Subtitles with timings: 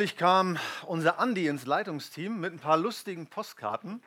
[0.00, 4.02] Neulich kam unser Andi ins Leitungsteam mit ein paar lustigen Postkarten.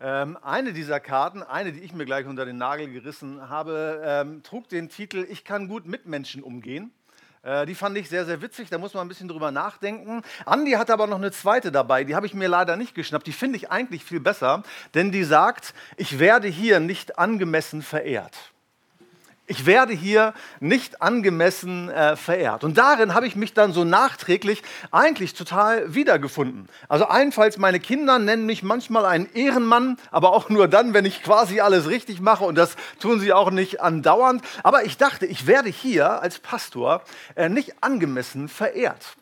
[0.00, 4.44] Ähm, eine dieser Karten, eine, die ich mir gleich unter den Nagel gerissen habe, ähm,
[4.44, 6.92] trug den Titel Ich kann gut mit Menschen umgehen.
[7.42, 10.22] Äh, die fand ich sehr, sehr witzig, da muss man ein bisschen drüber nachdenken.
[10.46, 13.26] Andi hat aber noch eine zweite dabei, die habe ich mir leider nicht geschnappt.
[13.26, 14.62] Die finde ich eigentlich viel besser,
[14.94, 18.53] denn die sagt, ich werde hier nicht angemessen verehrt.
[19.46, 22.64] Ich werde hier nicht angemessen äh, verehrt.
[22.64, 26.66] Und darin habe ich mich dann so nachträglich eigentlich total wiedergefunden.
[26.88, 31.22] Also einfalls meine Kinder nennen mich manchmal einen Ehrenmann, aber auch nur dann, wenn ich
[31.22, 32.44] quasi alles richtig mache.
[32.44, 34.42] Und das tun sie auch nicht andauernd.
[34.62, 37.02] Aber ich dachte, ich werde hier als Pastor
[37.34, 39.16] äh, nicht angemessen verehrt.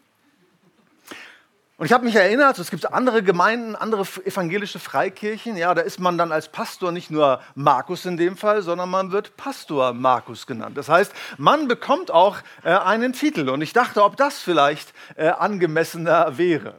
[1.82, 5.98] Und ich habe mich erinnert, es gibt andere Gemeinden, andere evangelische Freikirchen, ja, da ist
[5.98, 10.46] man dann als Pastor nicht nur Markus in dem Fall, sondern man wird Pastor Markus
[10.46, 10.78] genannt.
[10.78, 13.48] Das heißt, man bekommt auch äh, einen Titel.
[13.48, 16.74] Und ich dachte, ob das vielleicht äh, angemessener wäre.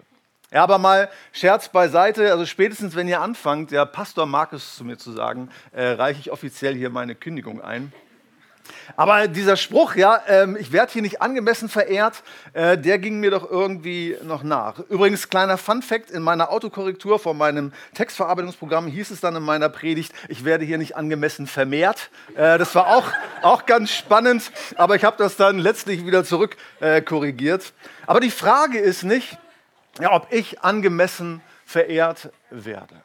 [0.53, 4.97] Ja, aber mal Scherz beiseite, also spätestens wenn ihr anfangt, ja, Pastor Markus zu mir
[4.97, 7.91] zu sagen, äh, reiche ich offiziell hier meine Kündigung ein.
[8.95, 13.31] Aber dieser Spruch, ja, ähm, ich werde hier nicht angemessen verehrt, äh, der ging mir
[13.31, 14.79] doch irgendwie noch nach.
[14.89, 20.13] Übrigens, kleiner Fun-Fact: In meiner Autokorrektur von meinem Textverarbeitungsprogramm hieß es dann in meiner Predigt,
[20.29, 22.09] ich werde hier nicht angemessen vermehrt.
[22.35, 23.07] Äh, das war auch,
[23.41, 27.63] auch ganz spannend, aber ich habe das dann letztlich wieder zurückkorrigiert.
[27.63, 29.37] Äh, aber die Frage ist nicht,
[29.99, 33.03] ja, ob ich angemessen verehrt werde.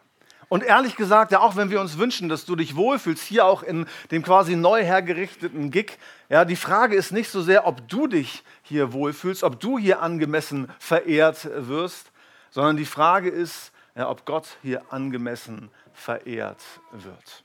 [0.48, 3.62] Und ehrlich gesagt, ja, auch wenn wir uns wünschen, dass du dich wohlfühlst, hier auch
[3.62, 5.98] in dem quasi neu hergerichteten Gig,
[6.30, 10.00] ja, die Frage ist nicht so sehr, ob du dich hier wohlfühlst, ob du hier
[10.00, 12.10] angemessen verehrt wirst,
[12.50, 17.44] sondern die Frage ist, ja, ob Gott hier angemessen verehrt wird.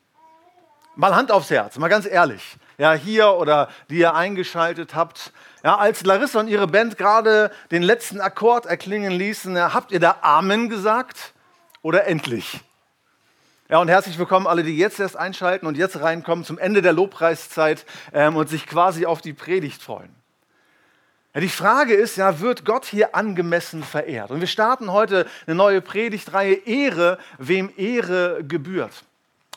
[0.96, 2.56] Mal Hand aufs Herz, mal ganz ehrlich.
[2.78, 5.34] Ja, hier oder die ihr eingeschaltet habt.
[5.64, 10.00] Ja, als Larissa und ihre Band gerade den letzten Akkord erklingen ließen, ja, habt ihr
[10.00, 11.34] da Amen gesagt
[11.82, 12.62] oder endlich?
[13.74, 16.94] Ja, und herzlich willkommen alle, die jetzt erst einschalten und jetzt reinkommen zum Ende der
[16.94, 20.14] Lobpreiszeit ähm, und sich quasi auf die Predigt freuen.
[21.34, 24.30] Ja, die Frage ist ja, wird Gott hier angemessen verehrt?
[24.30, 29.06] Und wir starten heute eine neue Predigtreihe Ehre, wem Ehre gebührt.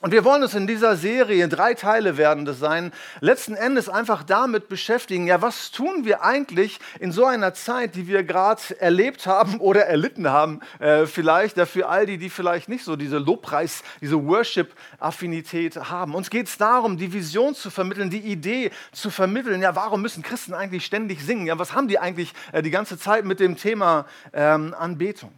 [0.02, 4.24] Und wir wollen uns in dieser Serie, drei Teile werden das sein, letzten Endes einfach
[4.24, 9.26] damit beschäftigen, ja, was tun wir eigentlich in so einer Zeit, die wir gerade erlebt
[9.26, 13.16] haben oder erlitten haben, äh, vielleicht, ja, für all die, die vielleicht nicht so diese
[13.16, 16.14] Lobpreis, diese Worship-Affinität haben.
[16.14, 20.22] Uns geht es darum, die Vision zu vermitteln, die Idee zu vermitteln, ja, warum müssen
[20.22, 21.46] Christen eigentlich ständig singen?
[21.46, 25.32] Ja, was haben die eigentlich äh, die ganze Zeit mit dem Thema ähm, Anbetung?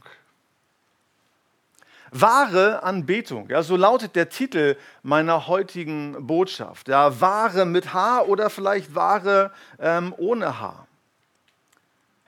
[2.10, 6.88] Wahre Anbetung, ja, so lautet der Titel meiner heutigen Botschaft.
[6.88, 10.87] Ja, wahre mit H oder vielleicht wahre ähm, ohne H.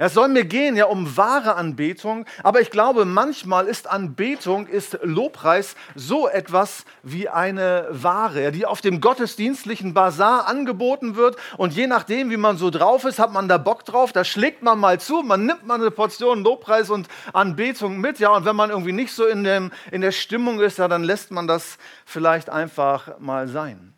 [0.03, 4.99] Es soll mir gehen ja um wahre Anbetung, aber ich glaube, manchmal ist Anbetung, ist
[5.03, 11.87] Lobpreis so etwas wie eine Ware, die auf dem gottesdienstlichen Bazar angeboten wird und je
[11.87, 14.99] nachdem, wie man so drauf ist, hat man da Bock drauf, da schlägt man mal
[14.99, 18.93] zu, man nimmt mal eine Portion Lobpreis und Anbetung mit, ja, und wenn man irgendwie
[18.93, 23.19] nicht so in, dem, in der Stimmung ist, ja, dann lässt man das vielleicht einfach
[23.19, 23.93] mal sein.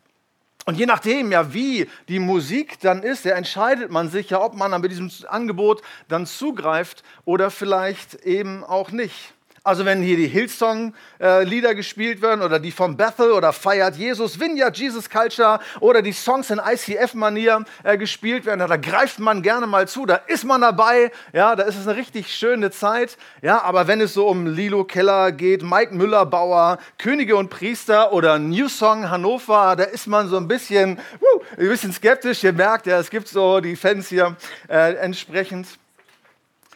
[0.65, 4.55] Und je nachdem, ja, wie die Musik dann ist, ja, entscheidet man sich ja, ob
[4.55, 9.33] man dann mit diesem Angebot dann zugreift oder vielleicht eben auch nicht.
[9.65, 14.77] Also wenn hier die Hillsong-Lieder gespielt werden oder die von Bethel oder Feiert Jesus, Vineyard
[14.77, 19.87] Jesus Culture oder die Songs in ICF-Manier äh, gespielt werden, da greift man gerne mal
[19.87, 23.17] zu, da ist man dabei, ja, da ist es eine richtig schöne Zeit.
[23.41, 28.39] Ja, aber wenn es so um Lilo Keller geht, Mike Müller-Bauer, Könige und Priester oder
[28.39, 32.43] New Song Hannover, da ist man so ein bisschen, uh, ein bisschen skeptisch.
[32.43, 34.35] Ihr merkt ja, es gibt so die Fans hier
[34.67, 35.67] äh, entsprechend.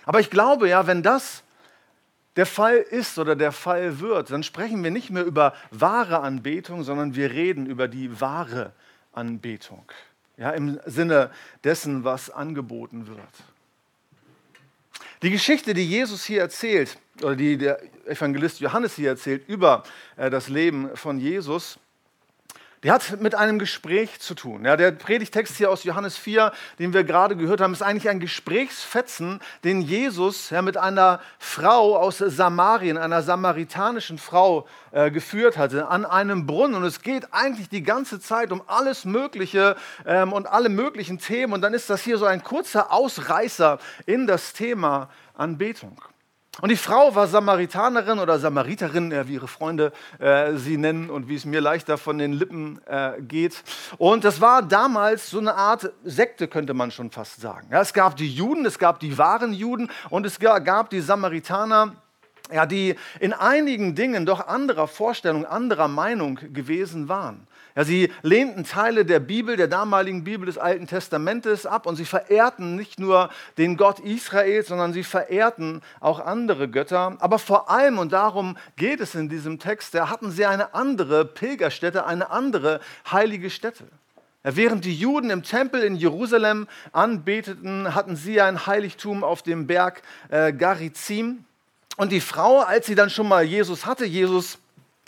[0.06, 1.44] Aber ich glaube ja, wenn das
[2.38, 6.84] der Fall ist oder der Fall wird, dann sprechen wir nicht mehr über wahre Anbetung,
[6.84, 8.72] sondern wir reden über die wahre
[9.12, 9.84] Anbetung.
[10.38, 11.31] Ja, Im Sinne
[11.63, 13.18] dessen, was angeboten wird.
[15.24, 19.84] Die Geschichte, die Jesus hier erzählt, oder die der Evangelist Johannes hier erzählt über
[20.16, 21.80] äh, das Leben von Jesus,
[22.83, 24.63] Die hat mit einem Gespräch zu tun.
[24.63, 28.19] Ja, der Predigtext hier aus Johannes 4, den wir gerade gehört haben, ist eigentlich ein
[28.19, 35.88] Gesprächsfetzen, den Jesus ja, mit einer Frau aus Samarien, einer samaritanischen Frau, äh, geführt hatte,
[35.88, 36.75] an einem Brunnen.
[36.75, 39.75] Und es geht eigentlich die ganze Zeit um alles Mögliche
[40.06, 41.53] ähm, und alle möglichen Themen.
[41.53, 46.00] Und dann ist das hier so ein kurzer Ausreißer in das Thema Anbetung.
[46.62, 51.36] Und die Frau war Samaritanerin oder Samariterin, wie ihre Freunde äh, sie nennen und wie
[51.36, 53.63] es mir leichter von den Lippen äh, geht.
[53.98, 57.68] Und das war damals so eine Art Sekte, könnte man schon fast sagen.
[57.71, 61.95] Ja, es gab die Juden, es gab die wahren Juden und es gab die Samaritaner,
[62.51, 67.46] ja, die in einigen Dingen doch anderer Vorstellung, anderer Meinung gewesen waren.
[67.77, 72.06] Ja, sie lehnten Teile der Bibel, der damaligen Bibel des Alten Testamentes ab und sie
[72.06, 73.29] verehrten nicht nur
[73.59, 77.18] den Gott Israels, sondern sie verehrten auch andere Götter.
[77.19, 81.24] Aber vor allem, und darum geht es in diesem Text, da hatten sie eine andere
[81.24, 82.79] Pilgerstätte, eine andere
[83.12, 83.83] heilige Stätte.
[84.44, 89.68] Ja, während die Juden im Tempel in Jerusalem anbeteten, hatten sie ein Heiligtum auf dem
[89.68, 91.45] Berg äh, Garizim.
[91.95, 94.57] Und die Frau, als sie dann schon mal Jesus hatte, Jesus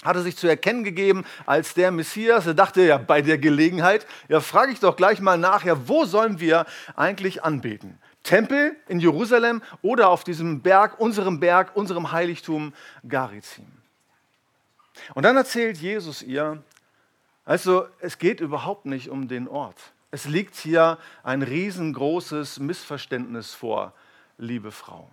[0.03, 2.47] hatte sich zu erkennen gegeben als der Messias.
[2.47, 6.05] Er dachte ja bei der Gelegenheit, ja frage ich doch gleich mal nach, ja wo
[6.05, 6.65] sollen wir
[6.95, 7.99] eigentlich anbeten?
[8.23, 12.73] Tempel in Jerusalem oder auf diesem Berg, unserem Berg, unserem Heiligtum
[13.07, 13.67] Garizim?
[15.13, 16.61] Und dann erzählt Jesus ihr,
[17.45, 19.79] also es geht überhaupt nicht um den Ort.
[20.11, 23.93] Es liegt hier ein riesengroßes Missverständnis vor,
[24.37, 25.09] liebe Frau.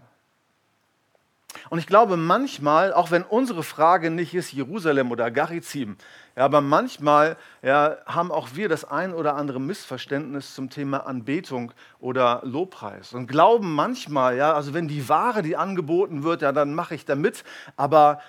[1.70, 5.97] Und ich glaube manchmal, auch wenn unsere Frage nicht ist Jerusalem oder Garizim,
[6.37, 11.73] ja, aber manchmal ja, haben auch wir das ein oder andere Missverständnis zum Thema Anbetung
[11.99, 16.75] oder Lobpreis und glauben manchmal, ja, also wenn die Ware, die angeboten wird, ja, dann
[16.75, 17.44] mache ich da mit,
[17.76, 18.20] aber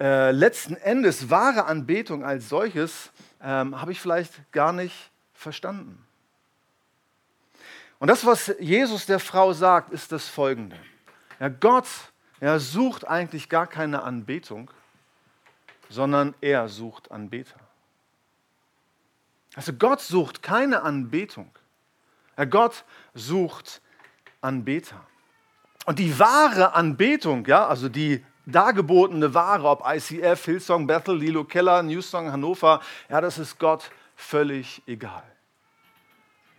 [0.00, 3.10] äh, letzten Endes wahre Anbetung als solches
[3.42, 6.04] ähm, habe ich vielleicht gar nicht verstanden.
[7.98, 10.76] Und das, was Jesus der Frau sagt, ist das Folgende.
[11.38, 11.86] Ja, Gott
[12.40, 14.70] er sucht eigentlich gar keine Anbetung,
[15.88, 17.60] sondern er sucht Anbeter.
[19.54, 21.50] Also Gott sucht keine Anbetung.
[22.48, 22.84] Gott
[23.14, 23.82] sucht
[24.40, 25.04] Anbeter.
[25.86, 31.82] Und die wahre Anbetung, ja, also die dargebotene Ware, ob ICF, Hillsong, Bethel, Lilo Keller,
[31.82, 35.24] Newsong, Hannover, ja, das ist Gott völlig egal.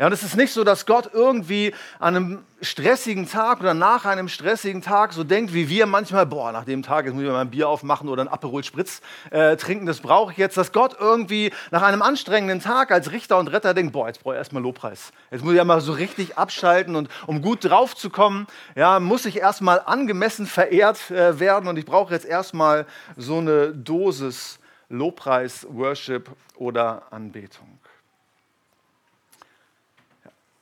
[0.02, 4.04] Ja, und es ist nicht so, dass Gott irgendwie an einem stressigen Tag oder nach
[4.06, 7.30] einem stressigen Tag so denkt, wie wir manchmal, boah, nach dem Tag, jetzt muss ich
[7.30, 10.72] mal ein Bier aufmachen oder ein Aperol Spritz äh, trinken, das brauche ich jetzt, dass
[10.72, 14.40] Gott irgendwie nach einem anstrengenden Tag als Richter und Retter denkt, boah, jetzt brauche ich
[14.40, 15.12] erstmal Lobpreis.
[15.30, 19.00] Jetzt muss ich ja mal so richtig abschalten und um gut drauf zu kommen, ja,
[19.00, 22.88] muss ich erstmal angemessen verehrt äh, werden und ich brauche jetzt erstmal
[23.18, 24.58] so eine Dosis
[24.90, 27.81] Lobpreis, Worship oder Anbetung.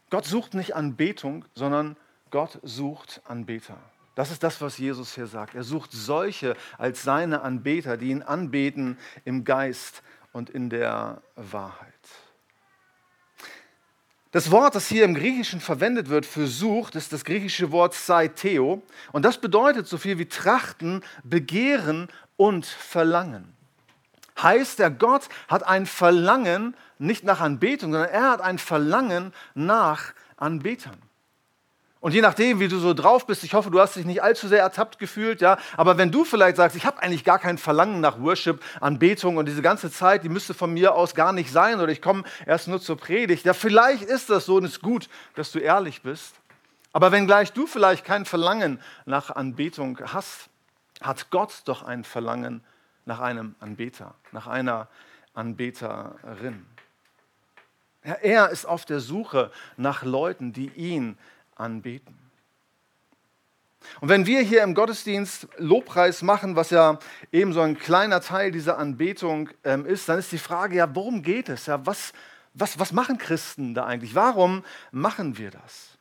[0.10, 1.96] Gott sucht nicht Anbetung, sondern
[2.32, 3.78] Gott sucht Anbeter.
[4.16, 5.56] Das ist das, was Jesus hier sagt.
[5.56, 10.04] Er sucht solche als seine Anbeter, die ihn anbeten im Geist
[10.34, 11.94] und in der Wahrheit.
[14.32, 18.84] Das Wort, das hier im Griechischen verwendet wird für sucht, ist das griechische Wort saiteo.
[19.12, 23.56] Und das bedeutet so viel wie trachten, begehren und verlangen.
[24.44, 30.14] Heißt, der Gott hat ein Verlangen nicht nach Anbetung, sondern er hat ein Verlangen nach
[30.38, 30.98] Anbetern.
[32.02, 34.48] Und je nachdem, wie du so drauf bist, ich hoffe, du hast dich nicht allzu
[34.48, 38.00] sehr ertappt gefühlt, ja, aber wenn du vielleicht sagst, ich habe eigentlich gar kein Verlangen
[38.00, 41.82] nach Worship, Anbetung und diese ganze Zeit, die müsste von mir aus gar nicht sein
[41.82, 44.82] oder ich komme erst nur zur Predigt, ja, vielleicht ist das so und es ist
[44.82, 46.36] gut, dass du ehrlich bist.
[46.94, 50.50] Aber wenn gleich du vielleicht kein Verlangen nach Anbetung hast,
[51.02, 52.64] hat Gott doch ein Verlangen
[53.10, 54.88] nach einem Anbeter, nach einer
[55.34, 56.64] Anbeterin.
[58.06, 61.18] Ja, er ist auf der Suche nach Leuten, die ihn
[61.56, 62.16] anbeten.
[64.00, 67.00] Und wenn wir hier im Gottesdienst Lobpreis machen, was ja
[67.32, 71.24] eben so ein kleiner Teil dieser Anbetung ähm, ist, dann ist die Frage ja, worum
[71.24, 71.66] geht es?
[71.66, 72.14] Ja, was,
[72.54, 74.14] was, was machen Christen da eigentlich?
[74.14, 75.98] Warum machen wir das?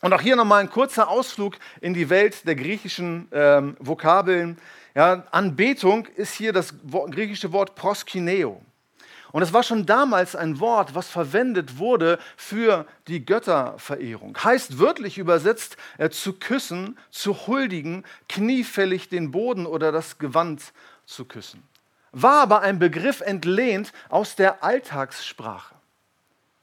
[0.00, 4.58] Und auch hier nochmal ein kurzer Ausflug in die Welt der griechischen ähm, Vokabeln.
[4.96, 6.72] Ja, Anbetung ist hier das
[7.10, 8.62] griechische Wort proskineo.
[9.30, 14.38] Und es war schon damals ein Wort, was verwendet wurde für die Götterverehrung.
[14.42, 20.72] Heißt wörtlich übersetzt, äh, zu küssen, zu huldigen, kniefällig den Boden oder das Gewand
[21.04, 21.62] zu küssen.
[22.12, 25.75] War aber ein Begriff entlehnt aus der Alltagssprache.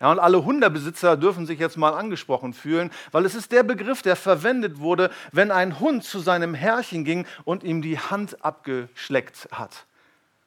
[0.04, 4.02] Ja, und alle Hundebesitzer dürfen sich jetzt mal angesprochen fühlen, weil es ist der Begriff,
[4.02, 9.48] der verwendet wurde, wenn ein Hund zu seinem Herrchen ging und ihm die Hand abgeschleckt
[9.54, 9.86] hat.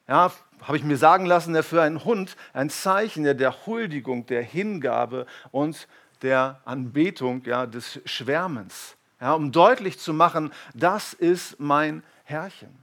[0.07, 4.27] ja, habe ich mir sagen lassen, ja, für einen Hund ein Zeichen ja, der Huldigung,
[4.27, 5.89] der Hingabe und
[6.21, 12.77] der Anbetung, ja, des Schwärmens, ja, um deutlich zu machen, das ist mein Herrchen.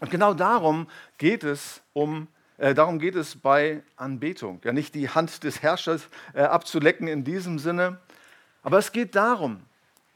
[0.00, 2.26] Und genau darum geht es um
[2.58, 4.60] darum geht es bei Anbetung.
[4.64, 7.98] Ja, nicht die Hand des Herrschers äh, abzulecken in diesem Sinne,
[8.62, 9.60] aber es geht darum,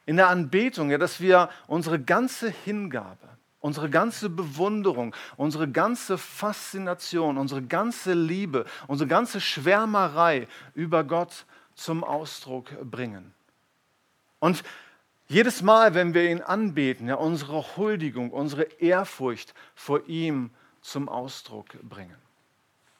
[0.06, 3.28] in der Anbetung, ja, dass wir unsere ganze Hingabe,
[3.60, 12.04] unsere ganze Bewunderung, unsere ganze Faszination, unsere ganze Liebe, unsere ganze Schwärmerei über Gott zum
[12.04, 13.34] Ausdruck bringen.
[14.38, 14.64] Und
[15.26, 21.66] jedes Mal, wenn wir ihn anbeten, ja, unsere Huldigung, unsere Ehrfurcht vor ihm zum Ausdruck
[21.82, 22.16] bringen.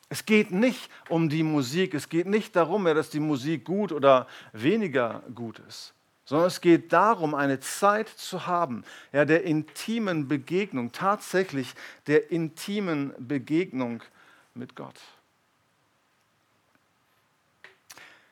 [0.09, 4.27] Es geht nicht um die Musik, es geht nicht darum, dass die Musik gut oder
[4.53, 5.93] weniger gut ist,
[6.25, 11.75] sondern es geht darum, eine Zeit zu haben, ja, der intimen Begegnung, tatsächlich
[12.07, 14.03] der intimen Begegnung
[14.55, 14.99] mit Gott.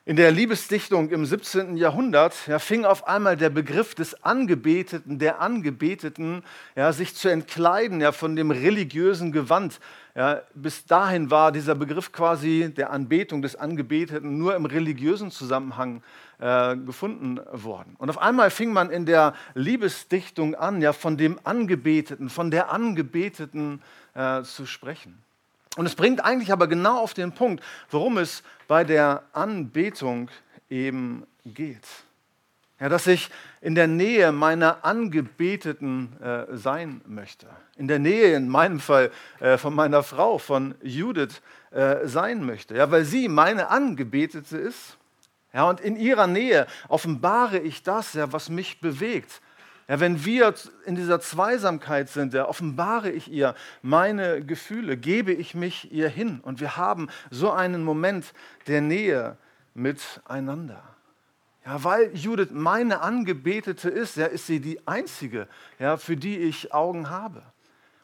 [0.09, 1.77] In der Liebesdichtung im 17.
[1.77, 6.45] Jahrhundert ja, fing auf einmal der Begriff des Angebeteten, der Angebeteten,
[6.77, 9.81] ja, sich zu entkleiden ja, von dem religiösen Gewand.
[10.15, 16.05] Ja, bis dahin war dieser Begriff quasi der Anbetung des Angebeteten nur im religiösen Zusammenhang
[16.39, 17.97] äh, gefunden worden.
[17.99, 22.71] Und auf einmal fing man in der Liebesdichtung an, ja, von dem Angebeteten, von der
[22.71, 23.83] Angebeteten
[24.15, 25.26] äh, zu sprechen.
[25.77, 30.31] Und es bringt eigentlich aber genau auf den Punkt, worum es bei der Anbetung
[30.69, 31.87] eben geht.
[32.81, 33.31] Ja, dass ich
[33.63, 37.47] in der Nähe meiner Angebeteten äh, sein möchte.
[37.77, 41.41] In der Nähe, in meinem Fall, äh, von meiner Frau, von Judith
[41.71, 42.77] äh, sein möchte.
[42.77, 44.99] Ja, weil sie meine Angebetete ist.
[45.55, 49.41] Ja, und in ihrer Nähe offenbare ich das, ja, was mich bewegt,
[49.89, 50.53] ja, wenn wir
[50.85, 56.41] in dieser Zweisamkeit sind, ja, offenbare ich ihr meine Gefühle, gebe ich mich ihr hin
[56.43, 58.33] und wir haben so einen Moment
[58.67, 59.37] der Nähe
[59.75, 60.83] miteinander.
[61.65, 66.73] Ja, weil Judith meine Angebetete ist, ja, ist sie die einzige, ja, für die ich
[66.75, 67.43] Augen habe.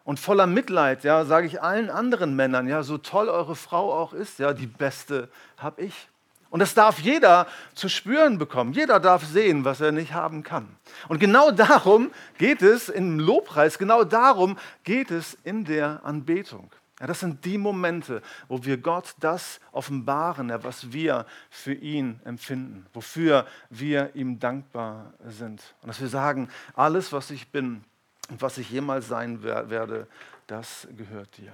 [0.04, 4.12] Und voller Mitleid, ja, sage ich allen anderen Männern, ja, so toll eure Frau auch
[4.12, 6.08] ist, ja, die beste habe ich.
[6.52, 8.74] Und das darf jeder zu spüren bekommen.
[8.74, 10.68] Jeder darf sehen, was er nicht haben kann.
[11.08, 16.70] Und genau darum geht es im Lobpreis, genau darum geht es in der Anbetung.
[17.00, 22.20] Ja, das sind die Momente, wo wir Gott das offenbaren, ja, was wir für ihn
[22.26, 25.62] empfinden, wofür wir ihm dankbar sind.
[25.80, 27.82] Und dass wir sagen, alles, was ich bin
[28.28, 30.06] und was ich jemals sein werde,
[30.48, 31.52] das gehört dir.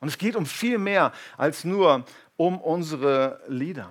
[0.00, 2.06] Und es geht um viel mehr als nur
[2.38, 3.90] um unsere Lieder.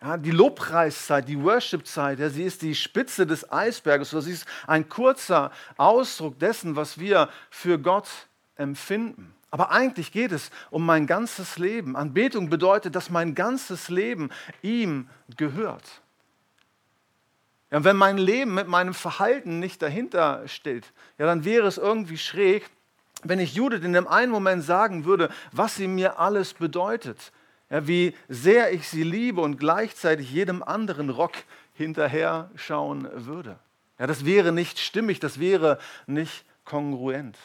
[0.00, 4.88] Ja, die Lobpreiszeit, die Worshipzeit, ja, sie ist die Spitze des Eisberges, sie ist ein
[4.88, 8.08] kurzer Ausdruck dessen, was wir für Gott
[8.54, 9.34] empfinden.
[9.50, 11.96] Aber eigentlich geht es um mein ganzes Leben.
[11.96, 14.30] Anbetung bedeutet, dass mein ganzes Leben
[14.62, 16.02] ihm gehört.
[17.70, 22.18] Ja, wenn mein Leben mit meinem Verhalten nicht dahinter steht, ja, dann wäre es irgendwie
[22.18, 22.70] schräg,
[23.24, 27.32] wenn ich Judith in dem einen Moment sagen würde, was sie mir alles bedeutet
[27.70, 31.32] ja, wie sehr ich sie liebe und gleichzeitig jedem anderen Rock
[31.74, 33.58] hinterher schauen würde.
[33.98, 37.36] Ja, das wäre nicht stimmig, das wäre nicht kongruent.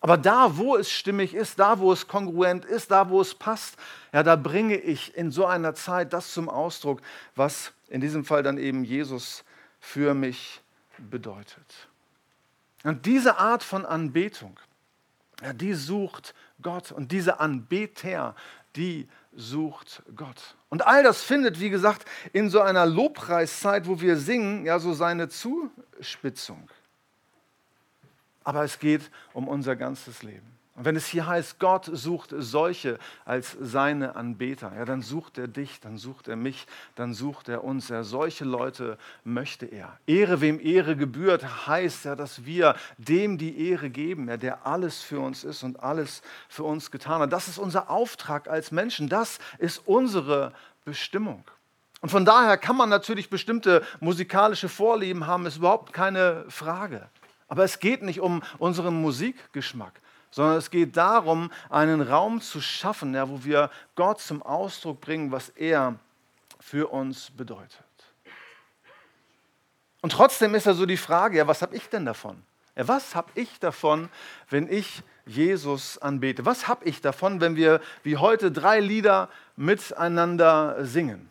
[0.00, 3.76] Aber da, wo es stimmig ist, da, wo es kongruent ist, da, wo es passt,
[4.12, 7.00] ja, da bringe ich in so einer Zeit das zum Ausdruck,
[7.34, 9.44] was in diesem Fall dann eben Jesus
[9.80, 10.60] für mich
[10.98, 11.88] bedeutet.
[12.84, 14.60] Und diese Art von Anbetung,
[15.42, 18.36] ja, die sucht Gott und diese Anbeter,
[18.76, 20.56] die sucht Gott.
[20.68, 24.92] Und all das findet, wie gesagt, in so einer Lobpreiszeit, wo wir singen, ja, so
[24.92, 26.68] seine Zuspitzung.
[28.44, 30.53] Aber es geht um unser ganzes Leben.
[30.76, 35.46] Und wenn es hier heißt, Gott sucht solche als seine Anbeter, ja, dann sucht er
[35.46, 36.66] dich, dann sucht er mich,
[36.96, 37.88] dann sucht er uns.
[37.90, 39.96] Ja, solche Leute möchte er.
[40.06, 45.00] Ehre, wem Ehre gebührt, heißt ja, dass wir dem die Ehre geben, ja, der alles
[45.00, 47.32] für uns ist und alles für uns getan hat.
[47.32, 49.08] Das ist unser Auftrag als Menschen.
[49.08, 50.52] Das ist unsere
[50.84, 51.44] Bestimmung.
[52.00, 57.08] Und von daher kann man natürlich bestimmte musikalische Vorlieben haben, ist überhaupt keine Frage.
[57.46, 60.00] Aber es geht nicht um unseren Musikgeschmack
[60.34, 65.30] sondern es geht darum, einen Raum zu schaffen, ja, wo wir Gott zum Ausdruck bringen,
[65.30, 65.94] was er
[66.58, 67.84] für uns bedeutet.
[70.02, 72.42] Und trotzdem ist ja so die Frage, ja, was habe ich denn davon?
[72.74, 74.08] Ja, was habe ich davon,
[74.50, 76.44] wenn ich Jesus anbete?
[76.44, 81.30] Was habe ich davon, wenn wir wie heute drei Lieder miteinander singen?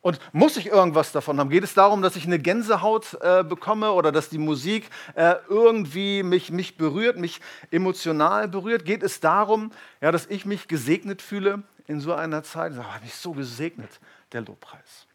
[0.00, 1.50] Und muss ich irgendwas davon haben?
[1.50, 6.22] Geht es darum, dass ich eine Gänsehaut äh, bekomme oder dass die Musik äh, irgendwie
[6.22, 7.40] mich, mich berührt, mich
[7.72, 8.84] emotional berührt?
[8.84, 12.72] Geht es darum, ja, dass ich mich gesegnet fühle in so einer Zeit?
[12.72, 13.90] Ich habe mich so gesegnet,
[14.32, 15.07] der Lobpreis.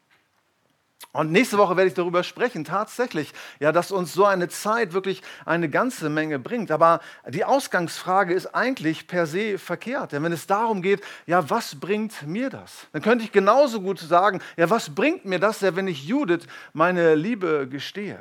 [1.14, 5.22] Und nächste Woche werde ich darüber sprechen, tatsächlich, ja, dass uns so eine Zeit wirklich
[5.46, 6.72] eine ganze Menge bringt.
[6.72, 10.12] Aber die Ausgangsfrage ist eigentlich per se verkehrt.
[10.12, 12.88] Denn wenn es darum geht, ja, was bringt mir das?
[12.94, 17.14] Dann könnte ich genauso gut sagen, ja, was bringt mir das, wenn ich Judith meine
[17.14, 18.20] Liebe gestehe?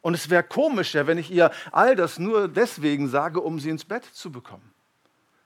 [0.00, 3.70] Und es wäre komisch, ja, wenn ich ihr all das nur deswegen sage, um sie
[3.70, 4.72] ins Bett zu bekommen.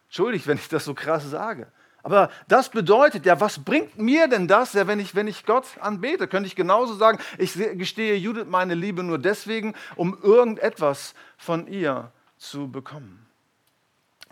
[0.08, 1.66] Entschuldigt, wenn ich das so krass sage.
[2.04, 5.66] Aber das bedeutet ja, was bringt mir denn das, ja, wenn, ich, wenn ich Gott
[5.80, 6.28] anbete?
[6.28, 12.12] Könnte ich genauso sagen, ich gestehe Judith meine Liebe nur deswegen, um irgendetwas von ihr
[12.37, 13.26] zu bekommen.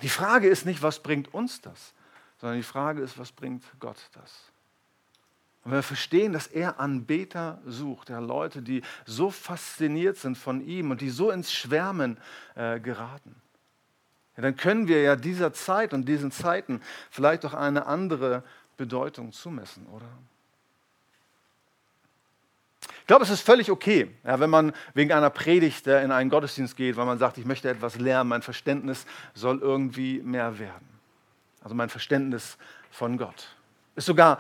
[0.03, 1.95] Die Frage ist nicht, was bringt uns das,
[2.39, 4.53] sondern die Frage ist, was bringt Gott das?
[5.65, 10.61] Und wenn wir verstehen, dass er Anbeter sucht, ja, Leute, die so fasziniert sind von
[10.61, 12.19] ihm und die so ins Schwärmen
[12.55, 13.42] äh, geraten,
[14.37, 18.43] ja, dann können wir ja dieser Zeit und diesen Zeiten vielleicht auch eine andere
[18.77, 20.09] Bedeutung zumessen, oder?
[23.01, 26.31] Ich glaube, es ist völlig okay, ja, wenn man wegen einer Predigt äh, in einen
[26.31, 30.89] Gottesdienst geht, weil man sagt, ich möchte etwas lernen, mein Verständnis soll irgendwie mehr werden.
[31.63, 32.57] Also mein Verständnis
[32.91, 33.55] von Gott.
[33.97, 34.39] Ist sogar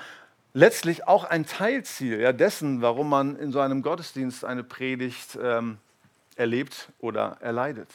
[0.54, 5.78] letztlich auch ein Teilziel ja, dessen, warum man in so einem Gottesdienst eine Predigt ähm,
[6.36, 7.90] erlebt oder erleidet.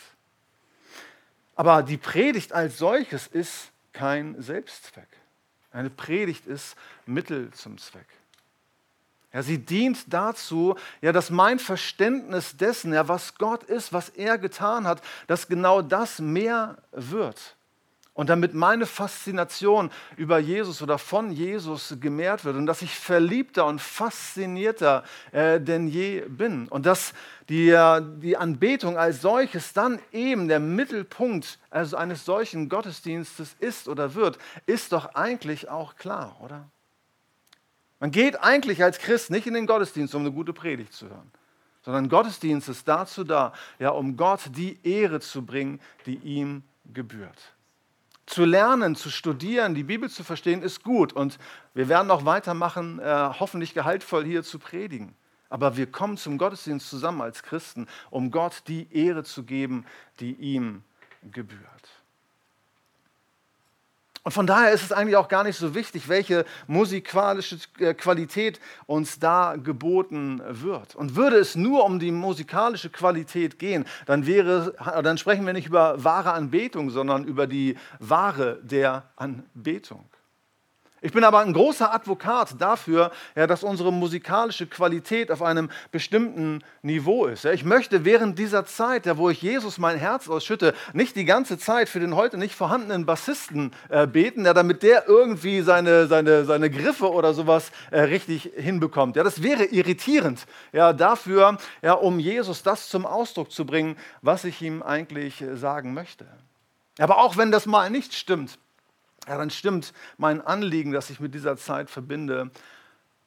[1.58, 5.08] Aber die Predigt als solches ist kein Selbstzweck.
[5.72, 8.06] Eine Predigt ist Mittel zum Zweck.
[9.34, 14.38] Ja, sie dient dazu, ja, dass mein Verständnis dessen, ja, was Gott ist, was er
[14.38, 17.57] getan hat, dass genau das mehr wird.
[18.18, 23.68] Und damit meine Faszination über Jesus oder von Jesus gemehrt wird und dass ich verliebter
[23.68, 26.68] und faszinierter äh, denn je bin.
[26.68, 27.14] Und dass
[27.48, 33.88] die, äh, die Anbetung als solches dann eben der Mittelpunkt also eines solchen Gottesdienstes ist
[33.88, 36.68] oder wird, ist doch eigentlich auch klar, oder?
[38.00, 41.32] Man geht eigentlich als Christ nicht in den Gottesdienst, um eine gute Predigt zu hören,
[41.84, 47.54] sondern Gottesdienst ist dazu da, ja, um Gott die Ehre zu bringen, die ihm gebührt.
[48.28, 51.14] Zu lernen, zu studieren, die Bibel zu verstehen, ist gut.
[51.14, 51.40] Und
[51.74, 53.04] wir werden auch weitermachen, äh,
[53.40, 55.16] hoffentlich gehaltvoll hier zu predigen.
[55.50, 59.86] Aber wir kommen zum Gottesdienst zusammen als Christen, um Gott die Ehre zu geben,
[60.20, 60.84] die ihm
[61.24, 61.97] gebührt.
[64.28, 68.60] Und von daher ist es eigentlich auch gar nicht so wichtig, welche musikalische äh, Qualität
[68.86, 70.96] uns da geboten wird.
[70.96, 75.68] Und würde es nur um die musikalische Qualität gehen, dann, wäre, dann sprechen wir nicht
[75.68, 80.04] über wahre Anbetung, sondern über die Ware der Anbetung.
[81.00, 86.64] Ich bin aber ein großer Advokat dafür, ja, dass unsere musikalische Qualität auf einem bestimmten
[86.82, 87.44] Niveau ist.
[87.44, 87.52] Ja.
[87.52, 91.60] Ich möchte während dieser Zeit, ja, wo ich Jesus mein Herz ausschütte, nicht die ganze
[91.60, 96.46] Zeit für den heute nicht vorhandenen Bassisten äh, beten, ja, damit der irgendwie seine, seine,
[96.46, 99.18] seine Griffe oder sowas äh, richtig hinbekommt.
[99.18, 104.46] Ja, das wäre irritierend ja, dafür, ja, um Jesus das zum Ausdruck zu bringen, was
[104.46, 106.26] ich ihm eigentlich äh, sagen möchte.
[106.98, 108.58] Aber auch wenn das mal nicht stimmt,
[109.28, 112.50] ja, dann stimmt mein Anliegen, das ich mit dieser Zeit verbinde,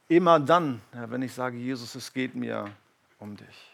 [0.08, 2.66] immer dann, ja, wenn ich sage, Jesus, es geht mir
[3.18, 3.70] um dich.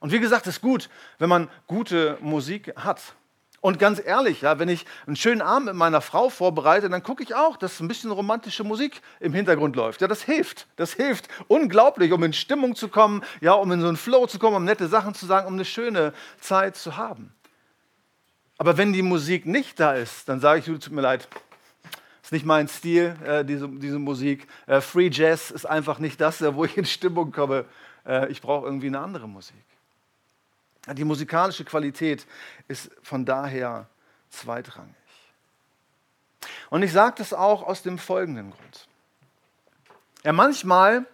[0.00, 3.14] Und wie gesagt, es ist gut, wenn man gute Musik hat.
[3.60, 7.24] Und ganz ehrlich, ja, wenn ich einen schönen Abend mit meiner Frau vorbereite, dann gucke
[7.24, 10.00] ich auch, dass ein bisschen romantische Musik im Hintergrund läuft.
[10.00, 10.68] Ja, das hilft.
[10.76, 14.38] Das hilft unglaublich, um in Stimmung zu kommen, ja, um in so einen Flow zu
[14.38, 17.34] kommen, um nette Sachen zu sagen, um eine schöne Zeit zu haben.
[18.58, 21.28] Aber wenn die Musik nicht da ist, dann sage ich, tut mir leid,
[22.22, 24.48] ist nicht mein Stil, äh, diese, diese Musik.
[24.66, 27.64] Äh, Free Jazz ist einfach nicht das, wo ich in Stimmung komme.
[28.04, 29.56] Äh, ich brauche irgendwie eine andere Musik.
[30.92, 32.26] Die musikalische Qualität
[32.66, 33.88] ist von daher
[34.30, 34.94] zweitrangig.
[36.70, 38.88] Und ich sage das auch aus dem folgenden Grund.
[40.24, 41.06] Ja, manchmal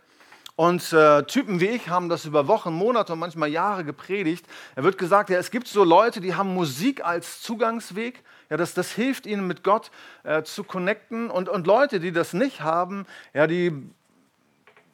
[0.57, 4.47] und äh, Typen wie ich haben das über Wochen, Monate und manchmal Jahre gepredigt.
[4.77, 8.23] Er wird gesagt, ja, es gibt so Leute, die haben Musik als Zugangsweg.
[8.51, 9.90] Ja, das, das hilft ihnen, mit Gott
[10.23, 11.29] äh, zu connecten.
[11.29, 13.73] Und, und Leute, die das nicht haben, ja, die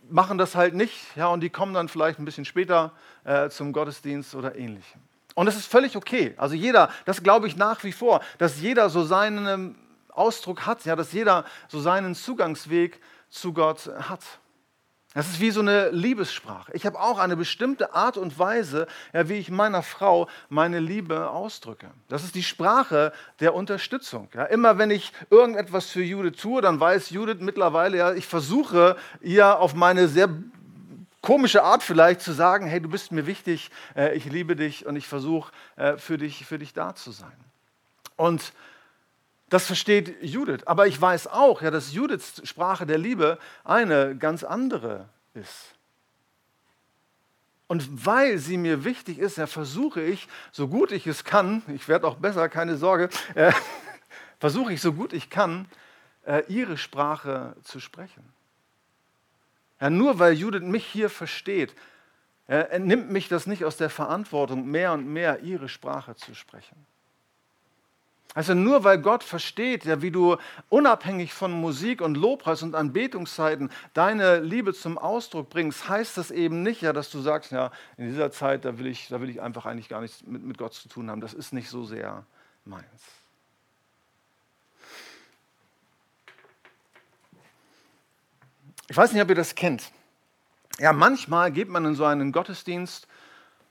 [0.08, 1.14] machen das halt nicht.
[1.14, 2.92] Ja, und die kommen dann vielleicht ein bisschen später
[3.24, 5.00] äh, zum Gottesdienst oder ähnlichem.
[5.34, 6.32] Und das ist völlig okay.
[6.38, 9.76] Also jeder, das glaube ich nach wie vor, dass jeder so seinen
[10.08, 14.22] Ausdruck hat, ja, dass jeder so seinen Zugangsweg zu Gott hat.
[15.12, 16.70] Das ist wie so eine Liebessprache.
[16.72, 21.30] Ich habe auch eine bestimmte Art und Weise, ja, wie ich meiner Frau meine Liebe
[21.30, 21.90] ausdrücke.
[22.08, 24.28] Das ist die Sprache der Unterstützung.
[24.34, 24.44] Ja.
[24.44, 29.58] Immer wenn ich irgendetwas für Judith tue, dann weiß Judith mittlerweile, ja, ich versuche ihr
[29.58, 30.28] auf meine sehr
[31.22, 34.94] komische Art vielleicht zu sagen, hey, du bist mir wichtig, äh, ich liebe dich und
[34.94, 37.36] ich versuche äh, für, dich, für dich da zu sein.
[38.16, 38.52] Und
[39.50, 40.64] das versteht Judith.
[40.64, 45.74] Aber ich weiß auch, ja, dass Judiths Sprache der Liebe eine ganz andere ist.
[47.66, 51.86] Und weil sie mir wichtig ist, ja, versuche ich, so gut ich es kann, ich
[51.88, 53.52] werde auch besser, keine Sorge, äh,
[54.40, 55.68] versuche ich so gut ich kann,
[56.26, 58.24] äh, ihre Sprache zu sprechen.
[59.80, 61.74] Ja, nur weil Judith mich hier versteht,
[62.48, 66.86] äh, nimmt mich das nicht aus der Verantwortung, mehr und mehr ihre Sprache zu sprechen.
[68.34, 70.36] Also nur weil Gott versteht, ja, wie du
[70.68, 76.62] unabhängig von Musik und Lobpreis und Anbetungszeiten deine Liebe zum Ausdruck bringst, heißt das eben
[76.62, 79.42] nicht, ja, dass du sagst, ja, in dieser Zeit, da will ich, da will ich
[79.42, 81.20] einfach eigentlich gar nichts mit, mit Gott zu tun haben.
[81.20, 82.24] Das ist nicht so sehr
[82.64, 82.84] meins.
[88.88, 89.90] Ich weiß nicht, ob ihr das kennt.
[90.78, 93.06] Ja, manchmal geht man in so einen Gottesdienst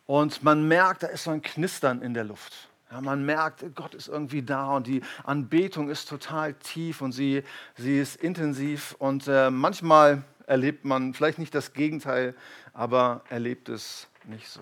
[0.06, 2.69] und man merkt, da ist so ein Knistern in der Luft.
[2.92, 7.44] Ja, man merkt, Gott ist irgendwie da und die Anbetung ist total tief und sie,
[7.76, 8.96] sie ist intensiv.
[8.98, 12.36] Und äh, manchmal erlebt man vielleicht nicht das Gegenteil,
[12.74, 14.62] aber erlebt es nicht so.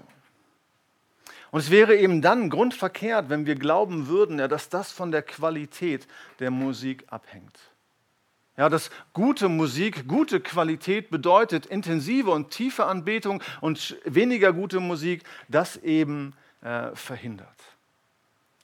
[1.52, 5.22] Und es wäre eben dann grundverkehrt, wenn wir glauben würden, ja, dass das von der
[5.22, 6.06] Qualität
[6.40, 7.58] der Musik abhängt.
[8.58, 15.24] Ja, dass gute Musik, gute Qualität bedeutet intensive und tiefe Anbetung und weniger gute Musik
[15.48, 17.77] das eben äh, verhindert.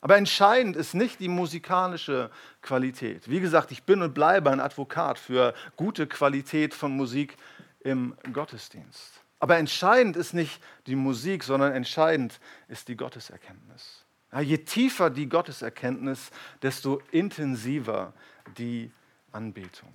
[0.04, 2.30] Aber entscheidend ist nicht die musikalische
[2.62, 3.30] Qualität.
[3.30, 7.38] Wie gesagt, ich bin und bleibe ein Advokat für gute Qualität von Musik
[7.86, 9.22] im Gottesdienst.
[9.40, 14.04] Aber entscheidend ist nicht die Musik, sondern entscheidend ist die Gotteserkenntnis.
[14.34, 18.12] Ja, je tiefer die Gotteserkenntnis, desto intensiver
[18.58, 18.92] die
[19.32, 19.94] Anbetung.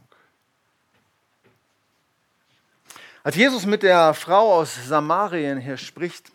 [3.23, 6.33] Als Jesus mit der Frau aus Samarien hier spricht,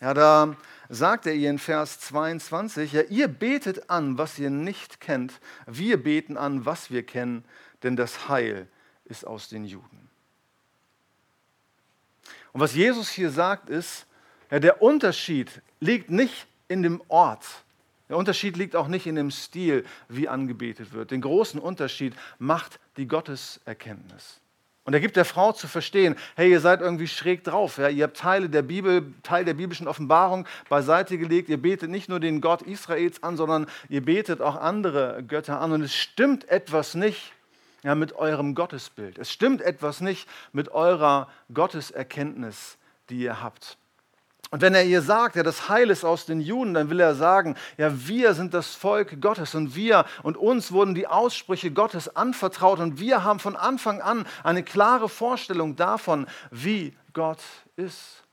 [0.00, 0.54] ja, da
[0.88, 6.02] sagt er ihr in Vers 22, ja, ihr betet an, was ihr nicht kennt, wir
[6.02, 7.44] beten an, was wir kennen,
[7.82, 8.66] denn das Heil
[9.04, 10.08] ist aus den Juden.
[12.52, 14.06] Und was Jesus hier sagt ist,
[14.50, 17.44] ja, der Unterschied liegt nicht in dem Ort,
[18.08, 21.10] der Unterschied liegt auch nicht in dem Stil, wie angebetet wird.
[21.10, 24.40] Den großen Unterschied macht die Gotteserkenntnis.
[24.88, 27.76] Und er gibt der Frau zu verstehen, hey, ihr seid irgendwie schräg drauf.
[27.76, 27.90] Ja?
[27.90, 31.50] Ihr habt Teile der Bibel, Teil der biblischen Offenbarung beiseite gelegt.
[31.50, 35.72] Ihr betet nicht nur den Gott Israels an, sondern ihr betet auch andere Götter an.
[35.72, 37.34] Und es stimmt etwas nicht
[37.82, 39.18] ja, mit eurem Gottesbild.
[39.18, 42.78] Es stimmt etwas nicht mit eurer Gotteserkenntnis,
[43.10, 43.76] die ihr habt.
[44.50, 47.14] Und wenn er ihr sagt, ja, das Heil ist aus den Juden, dann will er
[47.14, 52.16] sagen, ja, wir sind das Volk Gottes und wir und uns wurden die Aussprüche Gottes
[52.16, 57.40] anvertraut und wir haben von Anfang an eine klare Vorstellung davon, wie Gott
[57.76, 58.27] ist.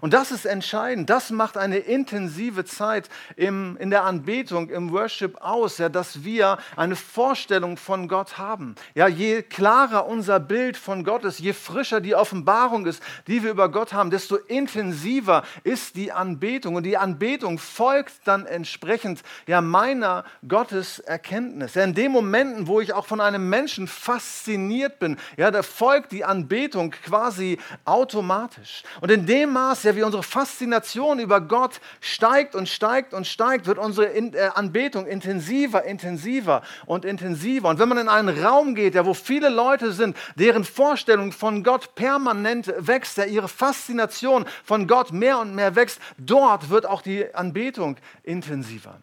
[0.00, 1.10] Und das ist entscheidend.
[1.10, 6.58] Das macht eine intensive Zeit im, in der Anbetung, im Worship aus, ja, dass wir
[6.76, 8.74] eine Vorstellung von Gott haben.
[8.94, 13.50] Ja, je klarer unser Bild von Gott ist, je frischer die Offenbarung ist, die wir
[13.50, 16.74] über Gott haben, desto intensiver ist die Anbetung.
[16.76, 21.74] Und die Anbetung folgt dann entsprechend ja, meiner Gotteserkenntnis.
[21.74, 26.12] Ja, in den Momenten, wo ich auch von einem Menschen fasziniert bin, ja, da folgt
[26.12, 28.82] die Anbetung quasi automatisch.
[29.00, 33.66] Und in dem Maß, ja, wie unsere Faszination über Gott steigt und steigt und steigt,
[33.66, 37.68] wird unsere äh, Anbetung intensiver, intensiver und intensiver.
[37.68, 41.62] Und wenn man in einen Raum geht, ja, wo viele Leute sind, deren Vorstellung von
[41.62, 47.02] Gott permanent wächst, ja, ihre Faszination von Gott mehr und mehr wächst, dort wird auch
[47.02, 48.98] die Anbetung intensiver.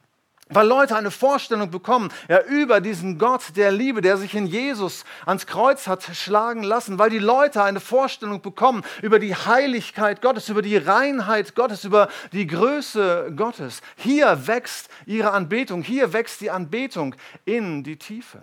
[0.52, 5.06] Weil Leute eine Vorstellung bekommen ja, über diesen Gott der Liebe, der sich in Jesus
[5.26, 6.98] ans Kreuz hat schlagen lassen.
[6.98, 12.10] Weil die Leute eine Vorstellung bekommen über die Heiligkeit Gottes, über die Reinheit Gottes, über
[12.32, 13.82] die Größe Gottes.
[13.96, 18.42] Hier wächst ihre Anbetung, hier wächst die Anbetung in die Tiefe.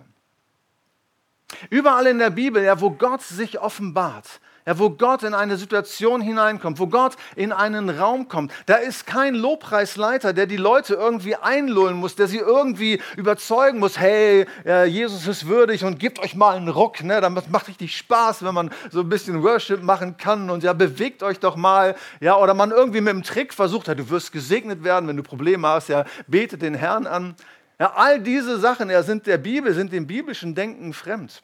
[1.69, 6.19] Überall in der Bibel, ja, wo Gott sich offenbart, ja, wo Gott in eine Situation
[6.19, 8.51] hineinkommt, wo Gott in einen Raum kommt.
[8.65, 13.97] Da ist kein Lobpreisleiter, der die Leute irgendwie einlullen muss, der sie irgendwie überzeugen muss,
[13.97, 14.45] hey,
[14.85, 17.01] Jesus ist würdig und gebt euch mal einen Ruck.
[17.01, 17.21] Ne?
[17.21, 21.23] Das macht richtig Spaß, wenn man so ein bisschen Worship machen kann und ja, bewegt
[21.23, 21.95] euch doch mal.
[22.19, 25.23] Ja, oder man irgendwie mit einem Trick versucht, ja, du wirst gesegnet werden, wenn du
[25.23, 27.35] Probleme hast, ja, betet den Herrn an.
[27.79, 31.41] Ja, all diese Sachen ja, sind der Bibel, sind dem biblischen Denken fremd.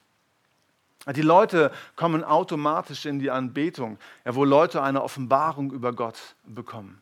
[1.12, 7.02] Die Leute kommen automatisch in die Anbetung, ja, wo Leute eine Offenbarung über Gott bekommen.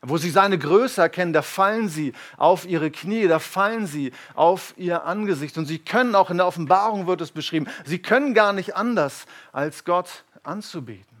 [0.00, 4.74] Wo sie seine Größe erkennen, da fallen sie auf ihre Knie, da fallen sie auf
[4.76, 5.58] ihr Angesicht.
[5.58, 9.26] Und sie können auch in der Offenbarung wird es beschrieben, sie können gar nicht anders,
[9.52, 11.12] als Gott anzubeten.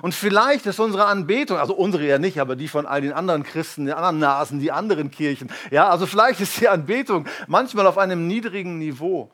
[0.00, 3.42] Und vielleicht ist unsere Anbetung, also unsere ja nicht, aber die von all den anderen
[3.42, 7.98] Christen, den anderen Nasen, die anderen Kirchen, ja, also vielleicht ist die Anbetung manchmal auf
[7.98, 9.30] einem niedrigen Niveau,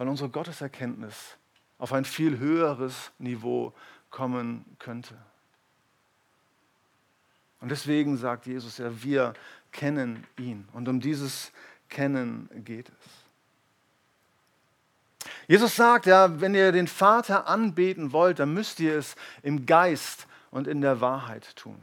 [0.00, 1.36] weil unsere Gotteserkenntnis
[1.76, 3.74] auf ein viel höheres Niveau
[4.08, 5.14] kommen könnte.
[7.60, 9.34] Und deswegen sagt Jesus ja, wir
[9.72, 10.66] kennen ihn.
[10.72, 11.52] Und um dieses
[11.90, 12.94] Kennen geht es.
[15.46, 20.26] Jesus sagt ja, wenn ihr den Vater anbeten wollt, dann müsst ihr es im Geist
[20.50, 21.78] und in der Wahrheit tun.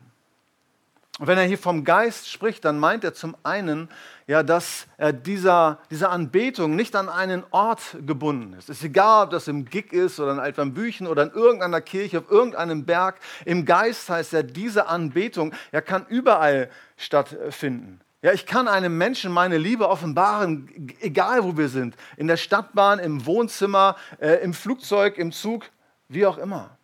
[1.20, 3.90] Und wenn er hier vom Geist spricht, dann meint er zum einen,
[4.28, 8.70] ja, dass er dieser, dieser Anbetung nicht an einen Ort gebunden ist.
[8.70, 12.20] Es ist egal, ob das im Gig ist oder in Altwambüchen oder in irgendeiner Kirche,
[12.20, 13.20] auf irgendeinem Berg.
[13.46, 18.00] Im Geist heißt ja, diese Anbetung ja, kann überall stattfinden.
[18.22, 21.96] Ja, ich kann einem Menschen meine Liebe offenbaren, egal wo wir sind.
[22.18, 25.66] In der Stadtbahn, im Wohnzimmer, äh, im Flugzeug, im Zug,
[26.10, 26.78] wie auch immer.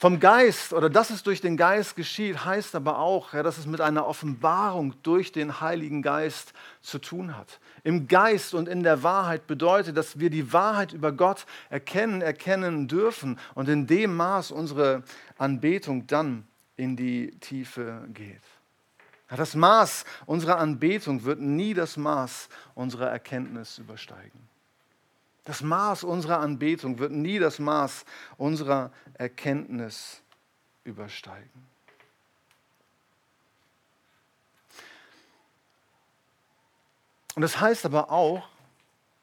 [0.00, 3.66] Vom Geist oder dass es durch den Geist geschieht, heißt aber auch, ja, dass es
[3.66, 7.58] mit einer Offenbarung durch den Heiligen Geist zu tun hat.
[7.82, 12.86] Im Geist und in der Wahrheit bedeutet, dass wir die Wahrheit über Gott erkennen, erkennen
[12.86, 15.02] dürfen und in dem Maß unsere
[15.36, 18.42] Anbetung dann in die Tiefe geht.
[19.28, 24.48] Das Maß unserer Anbetung wird nie das Maß unserer Erkenntnis übersteigen.
[25.48, 28.04] Das Maß unserer Anbetung wird nie das Maß
[28.36, 30.20] unserer Erkenntnis
[30.84, 31.66] übersteigen.
[37.34, 38.46] Und das heißt aber auch,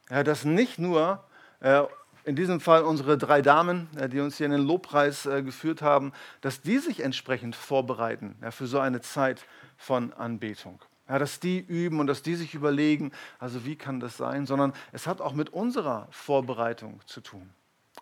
[0.10, 1.24] ja, dass nicht nur
[1.60, 1.84] äh,
[2.24, 5.84] in diesem Fall unsere drei Damen, äh, die uns hier in den Lobpreis äh, geführt
[5.84, 6.12] haben,
[6.42, 9.46] dass die sich entsprechend vorbereiten ja, für so eine Zeit
[9.78, 10.82] von Anbetung.
[11.08, 14.74] Ja, dass die üben und dass die sich überlegen, also wie kann das sein, sondern
[14.91, 17.50] es hat auch mit unserer Vorbereitung zu tun.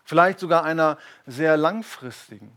[0.04, 2.50] Vielleicht sogar einer sehr langfristigen.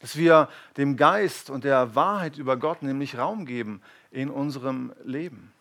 [0.00, 5.52] Dass wir dem Geist und der Wahrheit über Gott nämlich Raum geben in unserem Leben.